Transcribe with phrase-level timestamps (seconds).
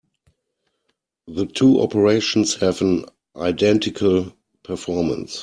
[1.27, 3.05] The two operations have an
[3.35, 5.37] identical performance.